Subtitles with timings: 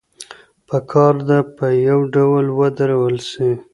[0.67, 3.49] پکار ده په يو ډول ودرول سي.